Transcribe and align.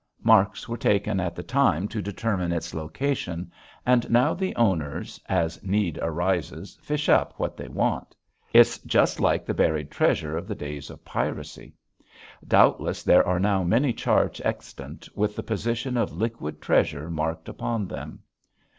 Marks 0.23 0.67
were 0.67 0.77
taken 0.79 1.19
at 1.19 1.35
the 1.35 1.43
time 1.43 1.87
to 1.89 2.01
determine 2.01 2.51
its 2.51 2.73
location 2.73 3.51
and 3.85 4.09
now 4.09 4.33
the 4.33 4.55
owners 4.55 5.21
as 5.29 5.61
need 5.63 5.99
arises 6.01 6.75
fish 6.81 7.07
up 7.07 7.35
what 7.37 7.55
they 7.55 7.67
want. 7.67 8.15
It's 8.51 8.79
just 8.79 9.19
like 9.19 9.45
the 9.45 9.53
buried 9.53 9.91
treasure 9.91 10.35
of 10.35 10.47
the 10.47 10.55
days 10.55 10.89
of 10.89 11.05
piracy. 11.05 11.75
Doubtless 12.47 13.03
there 13.03 13.27
are 13.27 13.39
now 13.39 13.61
many 13.61 13.93
charts 13.93 14.41
extant 14.43 15.07
with 15.15 15.35
the 15.35 15.43
position 15.43 15.97
of 15.97 16.11
liquid 16.17 16.61
treasure 16.63 17.07
marked 17.11 17.47
upon 17.47 17.87
them. 17.87 18.23